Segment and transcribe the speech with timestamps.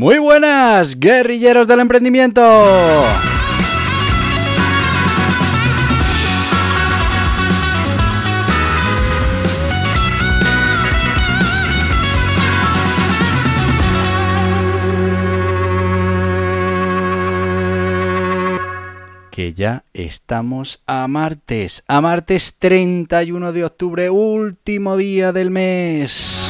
[0.00, 2.40] Muy buenas, guerrilleros del emprendimiento.
[19.30, 26.49] que ya estamos a martes, a martes 31 de octubre, último día del mes.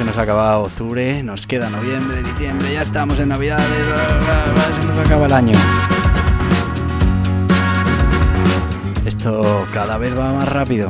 [0.00, 3.66] Se nos ha acabado octubre, nos queda noviembre, diciembre, ya estamos en Navidades,
[4.80, 5.52] se nos acaba el año.
[9.04, 10.88] Esto cada vez va más rápido.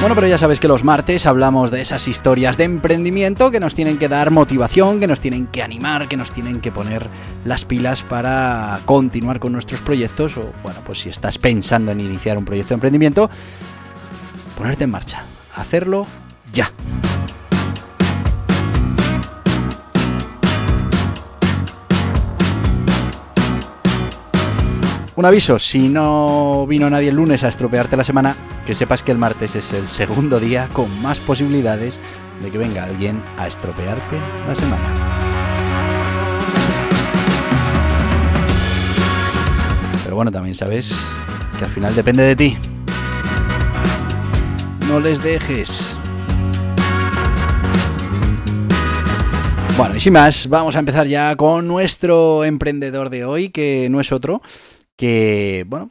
[0.00, 3.76] Bueno, pero ya sabes que los martes hablamos de esas historias de emprendimiento que nos
[3.76, 7.06] tienen que dar motivación, que nos tienen que animar, que nos tienen que poner
[7.44, 12.36] las pilas para continuar con nuestros proyectos o, bueno, pues si estás pensando en iniciar
[12.36, 13.30] un proyecto de emprendimiento,
[14.56, 16.06] ponerte en marcha, hacerlo
[16.52, 16.72] ya.
[25.14, 29.12] Un aviso, si no vino nadie el lunes a estropearte la semana, que sepas que
[29.12, 32.00] el martes es el segundo día con más posibilidades
[32.42, 34.84] de que venga alguien a estropearte la semana.
[40.04, 40.94] Pero bueno, también sabes
[41.58, 42.58] que al final depende de ti.
[44.88, 45.96] No les dejes.
[49.76, 54.00] Bueno, y sin más, vamos a empezar ya con nuestro emprendedor de hoy, que no
[54.00, 54.40] es otro
[54.96, 55.90] que, bueno,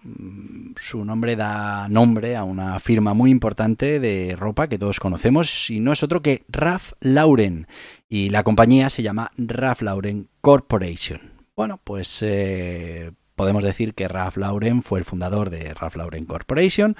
[0.75, 5.79] su nombre da nombre a una firma muy importante de ropa que todos conocemos y
[5.79, 7.67] no es otro que Ralph Lauren
[8.09, 11.33] y la compañía se llama Ralph Lauren Corporation.
[11.55, 16.95] Bueno, pues eh, podemos decir que Ralph Lauren fue el fundador de Ralph Lauren Corporation,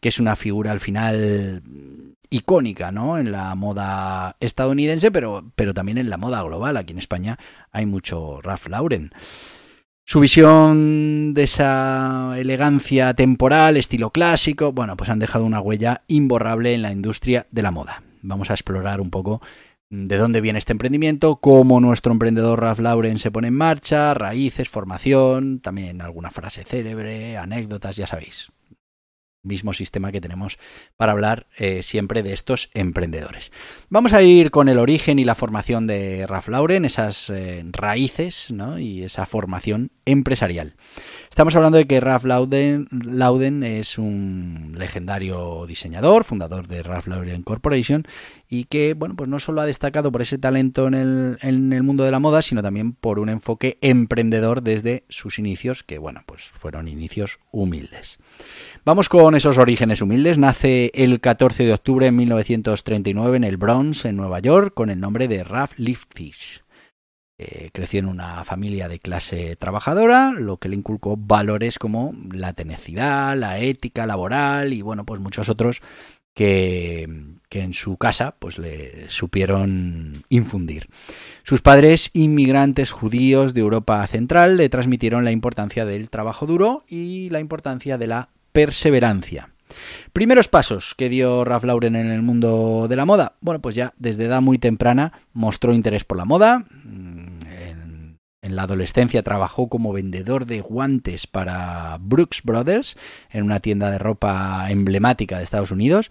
[0.00, 1.62] que es una figura al final
[2.30, 3.18] icónica, ¿no?
[3.18, 6.76] En la moda estadounidense, pero, pero también en la moda global.
[6.76, 7.38] Aquí en España
[7.72, 9.12] hay mucho Ralph Lauren.
[10.04, 16.74] Su visión de esa elegancia temporal, estilo clásico, bueno, pues han dejado una huella imborrable
[16.74, 18.02] en la industria de la moda.
[18.22, 19.42] Vamos a explorar un poco
[19.90, 24.68] de dónde viene este emprendimiento, cómo nuestro emprendedor Ralph Lauren se pone en marcha, raíces,
[24.68, 28.50] formación, también alguna frase célebre, anécdotas, ya sabéis
[29.42, 30.58] mismo sistema que tenemos
[30.96, 33.52] para hablar eh, siempre de estos emprendedores.
[33.88, 38.52] Vamos a ir con el origen y la formación de Ralph Lauren, esas eh, raíces
[38.78, 40.74] y esa formación empresarial.
[41.30, 48.06] Estamos hablando de que Ralph Lauren, es un legendario diseñador, fundador de Ralph Lauren Corporation,
[48.48, 51.82] y que, bueno, pues no solo ha destacado por ese talento en el, en el
[51.82, 56.22] mundo de la moda, sino también por un enfoque emprendedor desde sus inicios, que, bueno,
[56.26, 58.18] pues fueron inicios humildes.
[58.84, 60.38] Vamos con esos orígenes humildes.
[60.38, 64.98] Nace el 14 de octubre de 1939 en el Bronx, en Nueva York, con el
[64.98, 66.62] nombre de Ralph Liftis.
[67.40, 72.52] Eh, creció en una familia de clase trabajadora, lo que le inculcó valores como la
[72.52, 75.80] tenacidad, la ética laboral y bueno, pues muchos otros
[76.34, 77.08] que,
[77.48, 80.88] que, en su casa pues le supieron infundir.
[81.44, 87.30] Sus padres, inmigrantes judíos de Europa Central, le transmitieron la importancia del trabajo duro y
[87.30, 89.50] la importancia de la perseverancia.
[90.12, 93.34] Primeros pasos que dio Ralph Lauren en el mundo de la moda.
[93.40, 96.64] Bueno, pues ya desde edad muy temprana mostró interés por la moda,
[98.48, 102.96] en la adolescencia trabajó como vendedor de guantes para Brooks Brothers
[103.30, 106.10] en una tienda de ropa emblemática de Estados Unidos.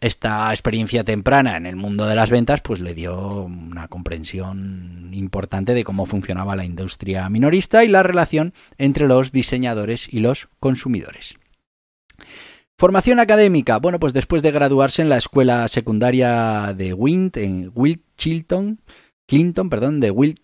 [0.00, 5.74] Esta experiencia temprana en el mundo de las ventas pues le dio una comprensión importante
[5.74, 11.36] de cómo funcionaba la industria minorista y la relación entre los diseñadores y los consumidores.
[12.78, 13.76] Formación académica.
[13.78, 18.80] Bueno, pues después de graduarse en la escuela secundaria de Wint en Wilt Chilton,
[19.26, 20.40] Clinton, perdón, de Wilt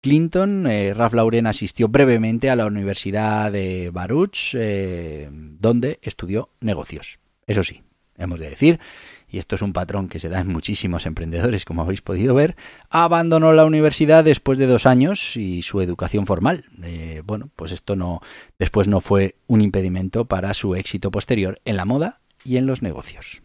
[0.00, 7.18] Clinton, eh, Ralph Lauren asistió brevemente a la Universidad de Baruch, eh, donde estudió negocios.
[7.46, 7.82] Eso sí,
[8.18, 8.80] hemos de decir,
[9.28, 12.56] y esto es un patrón que se da en muchísimos emprendedores, como habéis podido ver,
[12.88, 16.64] abandonó la universidad después de dos años y su educación formal.
[16.82, 18.20] Eh, bueno, pues esto no,
[18.58, 22.82] después no fue un impedimento para su éxito posterior en la moda y en los
[22.82, 23.42] negocios.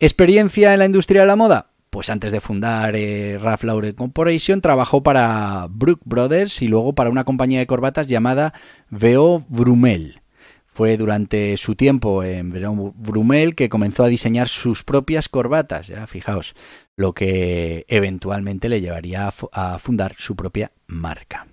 [0.00, 1.70] ¿Experiencia en la industria de la moda?
[1.96, 7.08] Pues antes de fundar eh, Ralph Lauren Corporation, trabajó para Brook Brothers y luego para
[7.08, 8.52] una compañía de corbatas llamada
[8.90, 10.20] Veo Brumel.
[10.66, 16.06] Fue durante su tiempo en Veo Brumel que comenzó a diseñar sus propias corbatas, ya
[16.06, 16.54] fijaos,
[16.96, 21.46] lo que eventualmente le llevaría a, fundar su propia marca.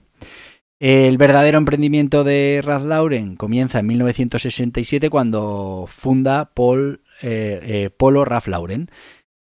[0.77, 6.89] El verdadero emprendimiento de Ralph Lauren comienza en 1967 cuando funda eh,
[7.21, 8.89] eh, Polo Ralph Lauren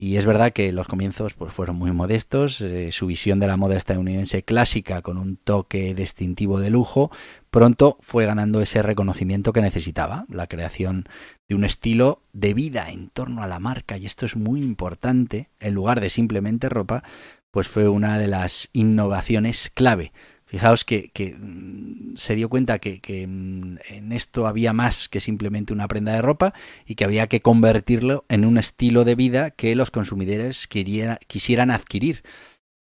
[0.02, 3.58] y es verdad que los comienzos pues, fueron muy modestos, eh, su visión de la
[3.58, 7.10] moda estadounidense clásica con un toque distintivo de lujo,
[7.50, 11.06] pronto fue ganando ese reconocimiento que necesitaba, la creación
[11.50, 15.50] de un estilo de vida en torno a la marca, y esto es muy importante,
[15.60, 17.04] en lugar de simplemente ropa,
[17.50, 20.12] pues fue una de las innovaciones clave
[20.50, 25.86] Fijaos que, mm, se dio cuenta que, mm, en esto había más que simplemente una
[25.86, 26.54] prenda de ropa
[26.84, 32.24] y que había que convertirlo en un estilo de vida que los consumidores quisieran adquirir.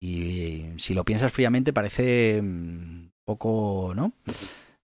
[0.01, 4.13] Y si lo piensas fríamente parece un mm, poco, ¿no?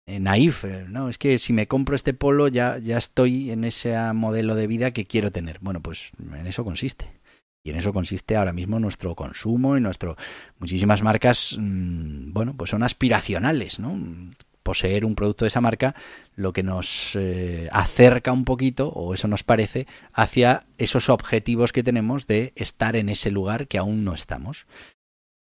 [0.06, 1.08] Eh, naif, eh, ¿no?
[1.08, 4.90] Es que si me compro este polo ya, ya estoy en ese modelo de vida
[4.90, 5.60] que quiero tener.
[5.60, 7.12] Bueno, pues en eso consiste.
[7.64, 10.19] Y en eso consiste ahora mismo nuestro consumo y nuestro
[10.58, 13.99] muchísimas marcas, mm, bueno, pues son aspiracionales, ¿no?
[14.62, 15.94] Poseer un producto de esa marca
[16.37, 21.82] lo que nos eh, acerca un poquito, o eso nos parece, hacia esos objetivos que
[21.82, 24.67] tenemos de estar en ese lugar que aún no estamos.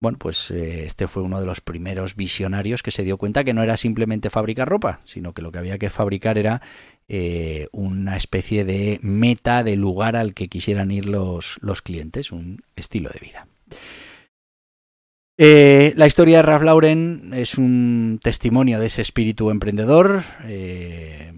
[0.00, 3.54] Bueno, pues eh, este fue uno de los primeros visionarios que se dio cuenta que
[3.54, 6.62] no era simplemente fabricar ropa, sino que lo que había que fabricar era
[7.08, 12.62] eh, una especie de meta, de lugar al que quisieran ir los, los clientes, un
[12.76, 13.46] estilo de vida.
[15.36, 20.22] Eh, la historia de Ralph Lauren es un testimonio de ese espíritu emprendedor.
[20.44, 21.32] Eh,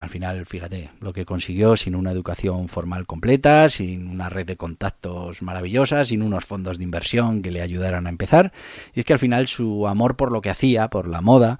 [0.00, 4.56] al final, fíjate, lo que consiguió sin una educación formal completa, sin una red de
[4.56, 8.52] contactos maravillosa, sin unos fondos de inversión que le ayudaran a empezar.
[8.94, 11.58] Y es que al final su amor por lo que hacía, por la moda,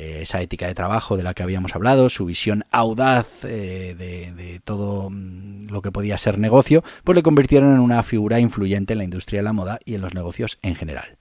[0.00, 4.60] eh, esa ética de trabajo de la que habíamos hablado, su visión audaz eh, de,
[4.64, 8.98] todo mm, lo que podía ser negocio, pues le convirtieron en una figura influyente en
[8.98, 11.18] la industria de la moda y en los negocios en general.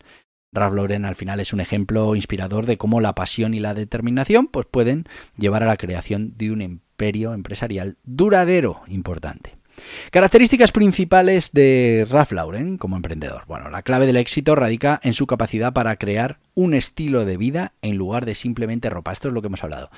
[0.53, 4.47] Ralph Lauren al final es un ejemplo inspirador de cómo la pasión y la determinación
[4.47, 5.03] pues pueden
[5.37, 9.58] llevar a la creación de un imperio empresarial duradero importante.
[10.11, 13.43] Características principales de Ralph Lauren como emprendedor.
[13.47, 17.73] Bueno, la clave del éxito radica en su capacidad para crear un estilo de vida
[17.81, 19.11] en lugar de simplemente ropa.
[19.11, 19.89] Esto es lo que hemos hablado.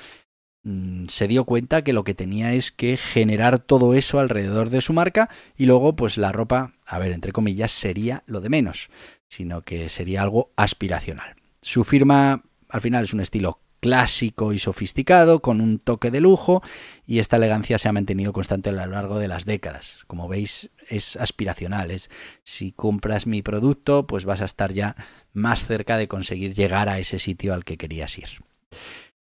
[0.64, 4.80] Mm, se dio cuenta que lo que tenía es que generar todo eso alrededor de
[4.80, 8.88] su marca y luego pues la ropa, a ver, entre comillas, sería lo de menos,
[9.28, 11.34] sino que sería algo aspiracional.
[11.60, 16.62] Su firma al final es un estilo clásico y sofisticado, con un toque de lujo,
[17.04, 19.98] y esta elegancia se ha mantenido constante a lo largo de las décadas.
[20.06, 22.08] Como veis, es aspiracional, es
[22.44, 24.94] si compras mi producto, pues vas a estar ya
[25.32, 28.28] más cerca de conseguir llegar a ese sitio al que querías ir.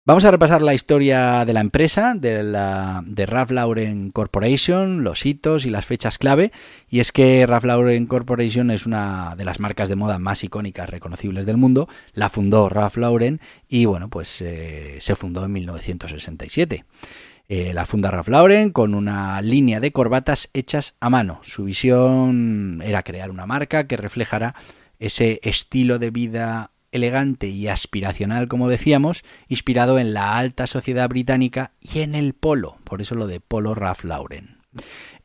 [0.07, 5.25] Vamos a repasar la historia de la empresa, de, la, de Ralph Lauren Corporation, los
[5.25, 6.51] hitos y las fechas clave.
[6.87, 10.91] Y es que Ralph Lauren Corporation es una de las marcas de moda más icónicas,
[10.91, 11.89] reconocibles del mundo.
[12.13, 16.85] La fundó Ralph Lauren y bueno, pues eh, se fundó en 1967.
[17.49, 21.39] Eh, la funda Ralph Lauren con una línea de corbatas hechas a mano.
[21.41, 24.53] Su visión era crear una marca que reflejara
[24.99, 31.71] ese estilo de vida elegante y aspiracional, como decíamos, inspirado en la alta sociedad británica
[31.81, 34.57] y en el polo, por eso lo de polo Ralph Lauren.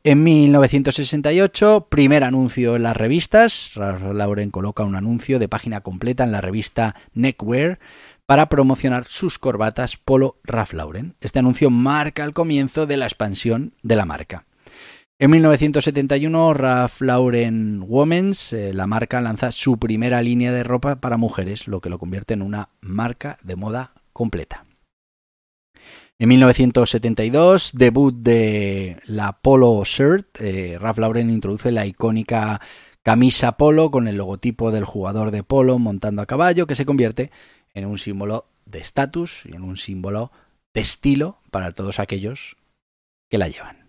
[0.03, 3.73] En 1968, primer anuncio en las revistas.
[3.75, 7.79] Ralph Lauren coloca un anuncio de página completa en la revista Neckwear
[8.25, 11.15] para promocionar sus corbatas Polo Ralph Lauren.
[11.21, 14.45] Este anuncio marca el comienzo de la expansión de la marca.
[15.21, 21.17] En 1971, Ralph Lauren Women's, eh, la marca lanza su primera línea de ropa para
[21.17, 24.65] mujeres, lo que lo convierte en una marca de moda completa.
[26.17, 32.59] En 1972, debut de la Polo Shirt, eh, Ralph Lauren introduce la icónica
[33.03, 37.29] camisa polo con el logotipo del jugador de polo montando a caballo, que se convierte
[37.75, 40.31] en un símbolo de estatus y en un símbolo
[40.73, 42.57] de estilo para todos aquellos
[43.29, 43.80] que la llevan.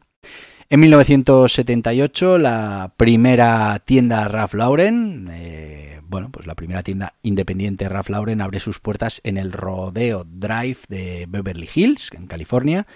[0.72, 8.08] En 1978, la primera tienda Ralph Lauren, eh, bueno, pues la primera tienda independiente Ralph
[8.08, 12.86] Lauren abre sus puertas en el Rodeo Drive de Beverly Hills, en California,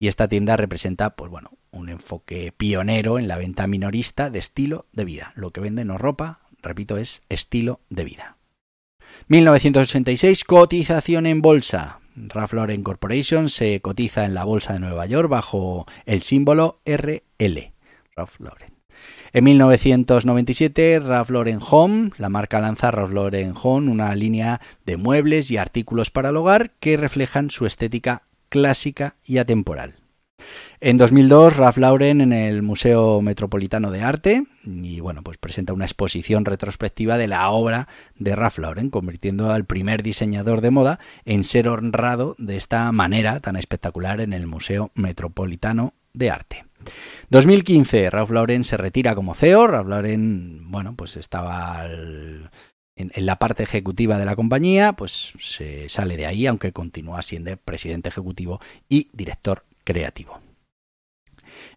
[0.00, 4.86] y esta tienda representa, pues bueno, un enfoque pionero en la venta minorista de estilo
[4.90, 5.32] de vida.
[5.36, 8.36] Lo que vende no ropa, repito, es estilo de vida.
[9.28, 12.01] 1986, cotización en bolsa.
[12.16, 17.72] Ralph Lauren Corporation se cotiza en la bolsa de Nueva York bajo el símbolo RL.
[18.14, 18.72] Ralph Lauren.
[19.32, 25.50] En 1997, Ralph Lauren Home, la marca lanza Ralph Lauren Home, una línea de muebles
[25.50, 30.01] y artículos para el hogar que reflejan su estética clásica y atemporal.
[30.80, 35.84] En 2002, Ralph Lauren en el Museo Metropolitano de Arte y bueno, pues presenta una
[35.84, 41.44] exposición retrospectiva de la obra de Ralph Lauren, convirtiendo al primer diseñador de moda en
[41.44, 46.64] ser honrado de esta manera tan espectacular en el Museo Metropolitano de Arte.
[47.30, 49.66] 2015, Ralph Lauren se retira como CEO.
[49.66, 52.50] Ralph Lauren, bueno, pues estaba en,
[52.96, 57.56] en, la parte ejecutiva de la compañía, pues se sale de ahí, aunque continúa siendo
[57.56, 59.64] presidente ejecutivo y director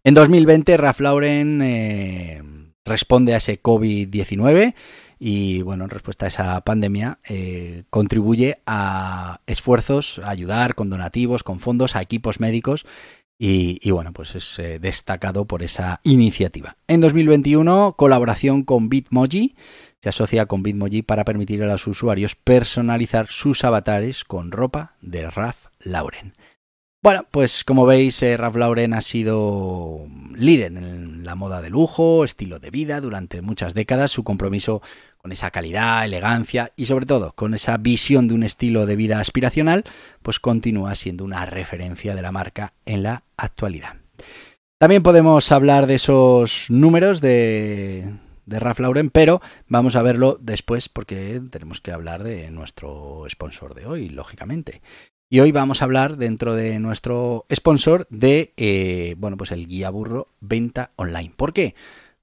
[0.03, 2.41] En 2020, Ralph Lauren eh,
[2.85, 4.75] responde a ese COVID-19
[5.19, 11.43] y, bueno, en respuesta a esa pandemia, eh, contribuye a esfuerzos, a ayudar con donativos,
[11.43, 12.85] con fondos a equipos médicos
[13.37, 16.77] y, bueno, pues es eh, destacado por esa iniciativa.
[16.87, 19.55] En 2021, colaboración con Bitmoji.
[20.01, 25.29] Se asocia con Bitmoji para permitir a los usuarios personalizar sus avatares con ropa de
[25.29, 26.33] Ralph Lauren.
[27.05, 32.23] Bueno, pues como veis, eh, Ralph Lauren ha sido líder en la moda de lujo,
[32.23, 34.09] estilo de vida durante muchas décadas.
[34.09, 34.81] Su compromiso
[35.19, 39.19] con esa calidad, elegancia y sobre todo con esa visión de un estilo de vida
[39.19, 39.83] aspiracional,
[40.23, 43.97] pues continúa siendo una referencia de la marca en la actualidad.
[44.79, 48.15] También podemos hablar de esos números de,
[48.47, 53.75] de Ralph Lauren, pero vamos a verlo después porque tenemos que hablar de nuestro sponsor
[53.75, 54.81] de hoy, lógicamente.
[55.27, 59.89] Y hoy vamos a hablar dentro de nuestro sponsor de, eh, bueno, pues el guía
[59.89, 61.31] burro venta online.
[61.35, 61.73] ¿Por qué?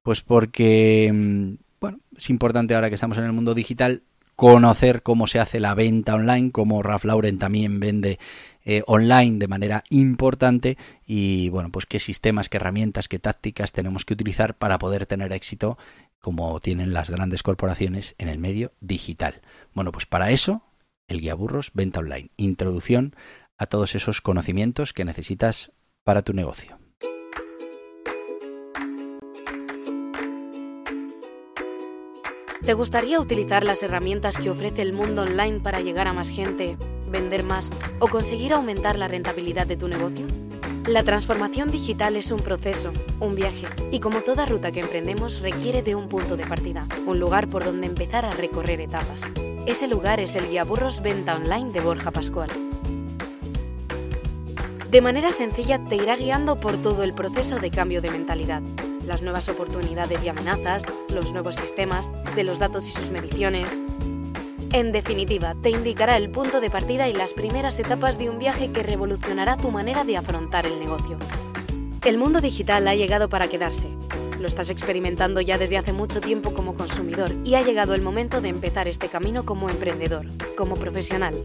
[0.05, 4.03] Pues porque, mm, bueno, es importante ahora que estamos en el mundo digital
[4.37, 8.21] conocer cómo se hace la venta online, cómo Ralph Lauren también vende
[8.65, 14.05] eh, online de manera importante y, bueno, pues qué sistemas, qué herramientas, qué tácticas tenemos
[14.05, 15.77] que utilizar para poder tener éxito
[16.21, 19.41] como tienen las grandes corporaciones en el medio digital.
[19.75, 20.63] Bueno, pues para eso
[21.13, 22.31] el guía burros venta online.
[22.37, 23.15] Introducción
[23.57, 26.79] a todos esos conocimientos que necesitas para tu negocio.
[32.65, 36.77] ¿Te gustaría utilizar las herramientas que ofrece el mundo online para llegar a más gente,
[37.11, 40.27] vender más o conseguir aumentar la rentabilidad de tu negocio?
[40.89, 45.83] La transformación digital es un proceso, un viaje, y como toda ruta que emprendemos requiere
[45.83, 49.23] de un punto de partida, un lugar por donde empezar a recorrer etapas.
[49.67, 52.51] Ese lugar es el guía burros Venta Online de Borja Pascual.
[54.91, 58.63] De manera sencilla te irá guiando por todo el proceso de cambio de mentalidad,
[59.07, 63.69] las nuevas oportunidades y amenazas, los nuevos sistemas, de los datos y sus mediciones,
[64.73, 68.73] en definitiva, te indicará el punto de partida y las primeras etapas de un viaje
[68.73, 71.19] que revolucionará tu manera de afrontar el negocio.
[72.07, 73.91] El mundo digital ha llegado para quedarse.
[74.43, 78.41] Lo estás experimentando ya desde hace mucho tiempo como consumidor y ha llegado el momento
[78.41, 81.41] de empezar este camino como emprendedor, como profesional.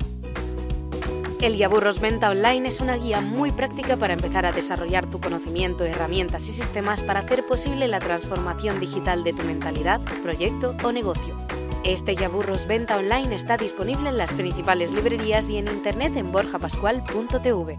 [1.39, 5.21] El Guía Burros Venta Online es una guía muy práctica para empezar a desarrollar tu
[5.21, 10.91] conocimiento, herramientas y sistemas para hacer posible la transformación digital de tu mentalidad, proyecto o
[10.91, 11.35] negocio.
[11.83, 17.77] Este Yaburros Venta Online está disponible en las principales librerías y en internet en borjapascual.tv.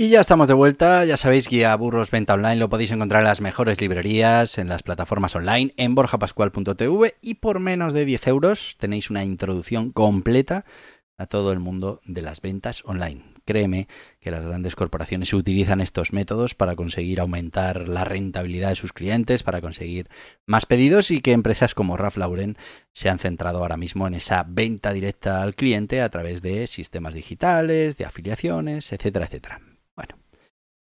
[0.00, 3.22] Y ya estamos de vuelta, ya sabéis que a Burros Venta Online lo podéis encontrar
[3.22, 8.28] en las mejores librerías, en las plataformas online, en borjapascual.tv y por menos de 10
[8.28, 10.64] euros tenéis una introducción completa
[11.16, 13.24] a todo el mundo de las ventas online.
[13.44, 13.88] Créeme
[14.20, 19.42] que las grandes corporaciones utilizan estos métodos para conseguir aumentar la rentabilidad de sus clientes,
[19.42, 20.08] para conseguir
[20.46, 22.56] más pedidos y que empresas como Ralph Lauren
[22.92, 27.14] se han centrado ahora mismo en esa venta directa al cliente a través de sistemas
[27.14, 29.67] digitales, de afiliaciones, etcétera, etcétera.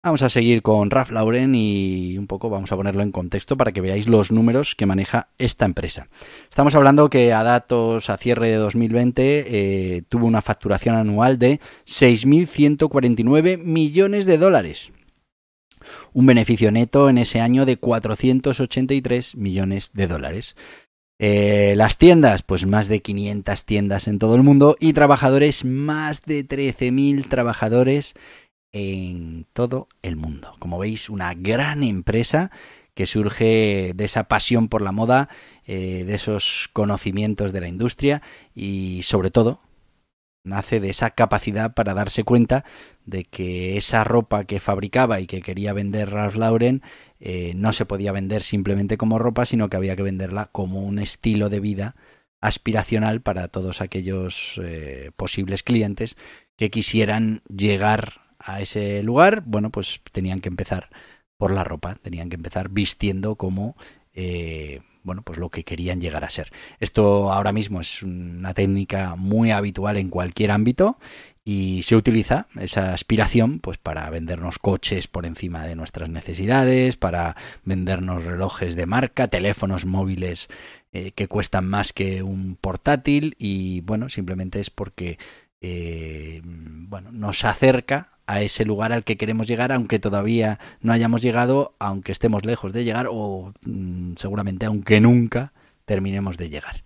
[0.07, 3.73] Vamos a seguir con Ralph Lauren y un poco vamos a ponerlo en contexto para
[3.73, 6.07] que veáis los números que maneja esta empresa.
[6.49, 11.59] Estamos hablando que a datos a cierre de 2020 eh, tuvo una facturación anual de
[11.89, 14.93] 6.149 millones de dólares.
[16.13, 20.55] Un beneficio neto en ese año de 483 millones de dólares.
[21.19, 26.23] Eh, las tiendas, pues más de 500 tiendas en todo el mundo y trabajadores, más
[26.23, 28.15] de 13.000 trabajadores
[28.73, 30.55] en todo el mundo.
[30.59, 32.51] Como veis, una gran empresa
[32.95, 35.29] que surge de esa pasión por la moda,
[35.67, 38.23] eh, de esos conocimientos de la industria
[38.55, 39.61] y sobre todo
[40.47, 42.65] nace de esa capacidad para darse cuenta
[43.05, 46.83] de que esa ropa que fabricaba y que quería vender Ralph Lauren
[47.21, 50.99] eh, no se podía vender simplemente como ropa, sino que había que venderla como un
[50.99, 51.97] estilo de vida
[52.41, 56.17] aspiracional para todos aquellos eh, posibles clientes
[56.57, 59.43] que quisieran llegar a ese lugar.
[59.47, 60.91] Bueno, pues tenían que empezar
[61.37, 63.77] por la ropa, tenían que empezar vistiendo como
[64.15, 66.53] eh, bueno, pues lo que querían llegar a ser.
[66.81, 70.99] Esto ahora mismo es una técnica muy habitual en cualquier ámbito
[71.45, 77.37] y se utiliza esa aspiración pues para vendernos coches por encima de nuestras necesidades, para
[77.65, 80.49] vendernos relojes de marca, teléfonos móviles
[80.93, 85.19] eh, que cuestan más que un portátil y bueno, simplemente es porque
[85.61, 91.23] eh, bueno, nos acerca a ese lugar al que queremos llegar, aunque todavía no hayamos
[91.23, 95.53] llegado, aunque estemos lejos de llegar o mm, seguramente aunque nunca
[95.85, 96.83] terminemos de llegar.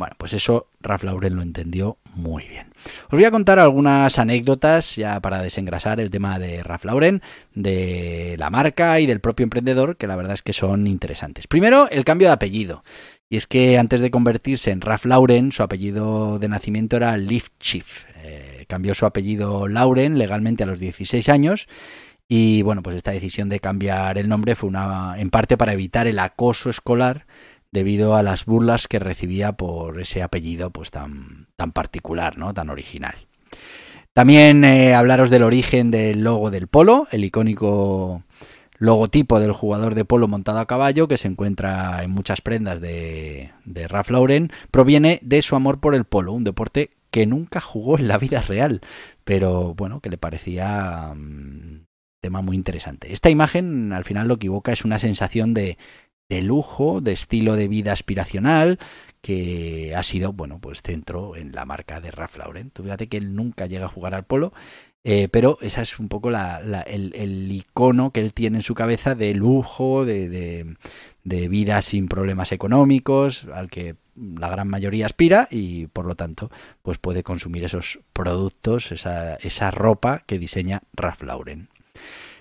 [0.00, 2.68] Bueno, pues eso Ralph Lauren lo entendió muy bien.
[3.04, 7.20] Os voy a contar algunas anécdotas ya para desengrasar el tema de Ralph Lauren,
[7.54, 11.46] de la marca y del propio emprendedor, que la verdad es que son interesantes.
[11.46, 12.82] Primero, el cambio de apellido.
[13.28, 17.16] Y es que antes de convertirse en Ralph Lauren, su apellido de nacimiento era
[17.58, 18.04] Chief.
[18.70, 21.66] Cambió su apellido Lauren legalmente a los 16 años.
[22.28, 26.06] Y bueno, pues esta decisión de cambiar el nombre fue una, en parte para evitar
[26.06, 27.26] el acoso escolar
[27.72, 32.54] debido a las burlas que recibía por ese apellido pues tan, tan particular, ¿no?
[32.54, 33.26] tan original.
[34.12, 38.22] También eh, hablaros del origen del logo del polo, el icónico
[38.78, 43.50] logotipo del jugador de polo montado a caballo, que se encuentra en muchas prendas de,
[43.64, 47.98] de Ralph Lauren, proviene de su amor por el polo, un deporte que nunca jugó
[47.98, 48.80] en la vida real,
[49.24, 51.86] pero bueno, que le parecía mm,
[52.20, 53.12] tema muy interesante.
[53.12, 55.78] Esta imagen al final lo que evoca es una sensación de,
[56.28, 58.78] de lujo, de estilo de vida aspiracional,
[59.20, 62.70] que ha sido, bueno, pues centro en la marca de Ralph Lauren.
[62.70, 64.52] Tú fíjate que él nunca llega a jugar al polo,
[65.02, 69.14] eh, pero esa es un poco la, el, icono que él tiene en su cabeza
[69.14, 70.76] de lujo, de,
[71.24, 73.96] de, vida sin problemas económicos, al que
[74.38, 76.50] la gran mayoría aspira y por lo tanto
[76.82, 81.68] pues puede consumir esos productos, esa, esa ropa que diseña Ralph Lauren.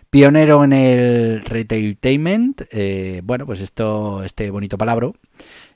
[0.09, 5.11] Pionero en el retailtainment, eh, bueno, pues esto, este bonito palabra,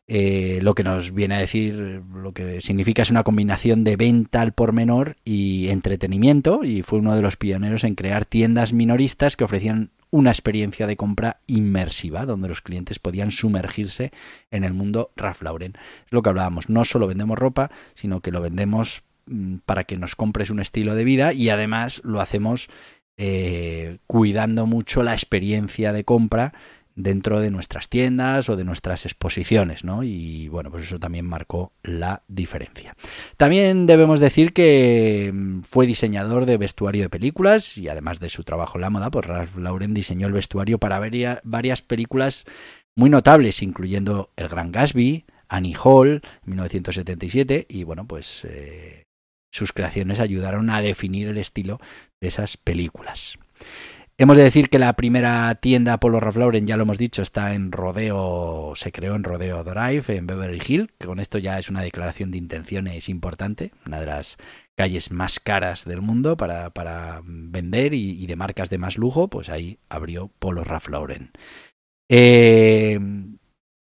[0.08, 4.41] eh, lo que nos viene a decir, lo que significa es una combinación de venta
[4.41, 9.38] al por menor y entretenimiento, y fue uno de los pioneros en crear tiendas minoristas
[9.38, 14.12] que ofrecían una experiencia de compra inmersiva, donde los clientes podían sumergirse
[14.52, 15.73] en el mundo Ralph Lauren.
[16.06, 19.97] Es lo que hablábamos, no solo vendemos ropa, sino que lo vendemos mm, para que
[19.97, 22.67] nos compres un estilo de vida y además lo hacemos
[23.17, 26.54] eh, cuidando mucho la experiencia de compra
[26.95, 30.03] dentro de nuestras tiendas o de nuestras exposiciones, ¿no?
[30.03, 32.95] Y bueno, pues eso también marcó la diferencia.
[33.38, 38.43] También debemos decir que mm, fue diseñador de vestuario de películas y además de su
[38.43, 40.99] trabajo en la moda, pues Ralph Lauren diseñó el vestuario para
[41.43, 42.45] varias películas
[42.95, 49.03] muy notables, incluyendo El Gran Gatsby, Annie Hall, 1977, y bueno, pues eh,
[49.51, 51.79] sus creaciones ayudaron a definir el estilo
[52.21, 53.38] de esas películas.
[54.15, 57.56] Hemos de decir que la primera tienda Polo Ralph Lauren, ya lo hemos dicho, está
[57.56, 61.69] en Rodeo, se creó en Rodeo Drive, en Beverly Hills, que con esto ya es
[61.69, 64.38] una declaración de intenciones importante, una de las
[64.76, 69.49] calles más caras del mundo para, para vender y, de marcas de más lujo, pues
[69.49, 71.32] ahí abrió Polo Ralph Lauren.
[72.08, 72.99] Eh,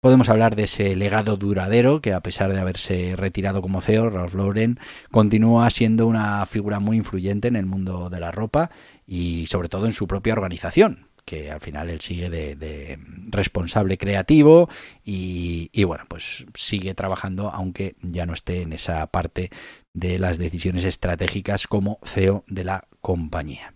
[0.01, 4.33] podemos hablar de ese legado duradero que a pesar de haberse retirado como CEO, Ralph
[4.35, 4.79] Lauren
[5.12, 8.71] continúa siendo una figura muy influyente en el mundo de la ropa
[9.05, 14.69] y sobre todo en su propia organización, que al final él sigue de, responsable creativo
[15.03, 19.49] y, bueno, pues sigue trabajando aunque ya no esté en esa parte
[19.93, 23.73] de las decisiones estratégicas como CEO de la compañía.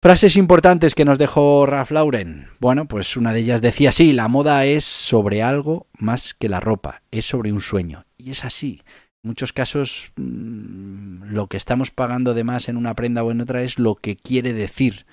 [0.00, 2.48] Frases importantes que nos dejó Ralph Lauren.
[2.60, 6.60] Bueno, pues una de ellas decía así, la moda es sobre algo más que la
[6.60, 8.04] ropa, es sobre un sueño.
[8.16, 8.82] Y es así
[9.22, 13.62] muchos casos mm, lo que estamos pagando de más en una prenda o en otra
[13.62, 15.06] es lo que quiere decir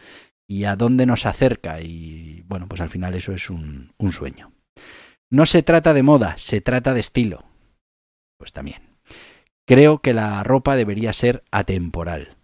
[0.48, 4.54] y a dónde nos acerca y bueno, pues al final eso es un sueño.
[5.32, 7.44] No se trata de moda, se trata de estilo.
[8.38, 8.82] Pues también.
[9.68, 12.35] Creo que la ropa debería ser atemporal.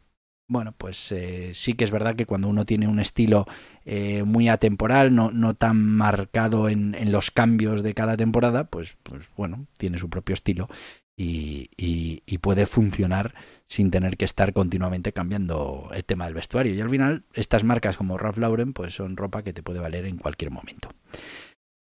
[0.51, 3.47] Bueno, pues eh, sí que es verdad que cuando uno tiene un estilo
[3.85, 8.97] eh, muy atemporal, no, no tan marcado en, en, los cambios de cada temporada, pues,
[9.01, 10.67] pues bueno, tiene su propio estilo
[11.15, 13.33] y, puede funcionar
[13.65, 16.73] sin tener que estar continuamente cambiando el tema del vestuario.
[16.73, 20.05] Y al final, estas marcas como Ralph Lauren, pues son ropa que te puede valer
[20.05, 20.89] en cualquier momento.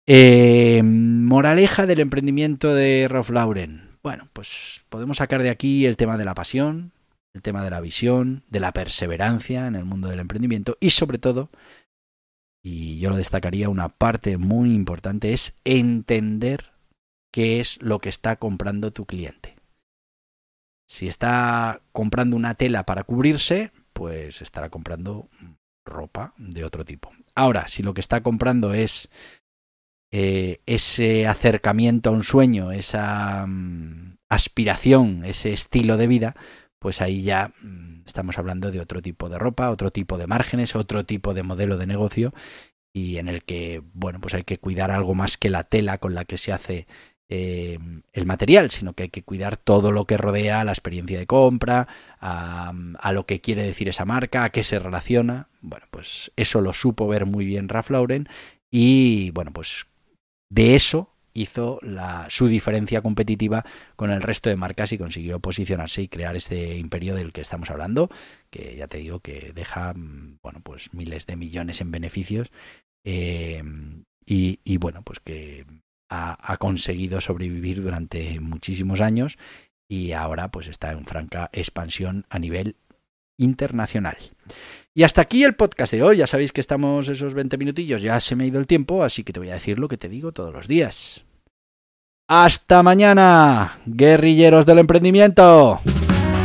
[0.06, 3.88] Eh, moraleja del emprendimiento de Ralph Lauren.
[4.02, 6.92] Bueno, pues podemos sacar de aquí el tema de la pasión,
[7.34, 11.18] el tema de la visión, de la perseverancia en el mundo del emprendimiento y sobre
[11.18, 11.50] todo,
[12.62, 16.72] y yo lo destacaría, una parte muy importante es entender
[17.32, 19.56] qué es lo que está comprando tu cliente.
[20.88, 25.28] Si está comprando una tela para cubrirse, pues estará comprando
[25.86, 27.12] ropa de otro tipo.
[27.34, 29.08] Ahora, si lo que está comprando es
[30.10, 36.36] eh, ese acercamiento a un sueño, esa mm, aspiración, ese estilo de vida,
[36.80, 40.74] pues ahí ya mm, estamos hablando de otro tipo de ropa, otro tipo de márgenes,
[40.74, 42.34] otro tipo de modelo de negocio
[42.92, 46.14] y en el que, bueno, pues hay que cuidar algo más que la tela con
[46.14, 46.86] la que se hace
[47.28, 47.78] eh,
[48.12, 51.26] el material, sino que hay que cuidar todo lo que rodea a la experiencia de
[51.26, 51.86] compra,
[52.20, 52.72] a,
[53.12, 55.48] lo que quiere decir esa marca, a qué se relaciona.
[55.60, 58.28] Bueno, pues eso lo supo ver muy bien Ralph Lauren
[58.70, 59.86] y, bueno, pues
[60.48, 61.80] de eso hizo
[62.28, 63.64] su diferencia competitiva
[63.96, 67.70] con el resto de marcas y consiguió posicionarse y crear este imperio del que estamos
[67.70, 68.10] hablando,
[68.50, 72.50] que ya te digo que deja bueno pues miles de millones en beneficios
[73.04, 73.62] eh,
[74.26, 75.64] y, y, bueno pues que
[76.10, 79.38] ha, ha, conseguido sobrevivir durante muchísimos años
[79.88, 82.76] y ahora pues está en franca expansión a nivel
[83.40, 84.16] internacional.
[84.94, 86.18] Y hasta aquí el podcast de hoy.
[86.18, 89.24] Ya sabéis que estamos esos 20 minutillos, ya se me ha ido el tiempo, así
[89.24, 91.24] que te voy a decir lo que te digo todos los días.
[92.28, 95.80] Hasta mañana, guerrilleros del emprendimiento.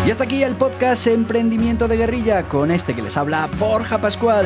[0.06, 4.46] Y hasta aquí el podcast Emprendimiento de Guerrilla con este que les habla Borja Pascual.